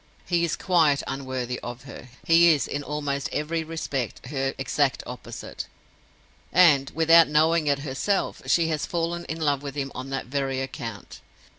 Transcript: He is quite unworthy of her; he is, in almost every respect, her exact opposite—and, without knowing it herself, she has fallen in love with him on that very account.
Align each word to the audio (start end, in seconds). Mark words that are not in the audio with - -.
He 0.25 0.43
is 0.43 0.55
quite 0.55 1.03
unworthy 1.05 1.59
of 1.59 1.83
her; 1.83 2.09
he 2.25 2.49
is, 2.49 2.67
in 2.67 2.81
almost 2.81 3.29
every 3.31 3.63
respect, 3.63 4.29
her 4.29 4.55
exact 4.57 5.03
opposite—and, 5.05 6.91
without 6.95 7.27
knowing 7.27 7.67
it 7.67 7.77
herself, 7.85 8.41
she 8.47 8.69
has 8.69 8.87
fallen 8.87 9.25
in 9.25 9.39
love 9.39 9.61
with 9.61 9.75
him 9.75 9.91
on 9.93 10.09
that 10.09 10.25
very 10.25 10.59
account. 10.59 11.21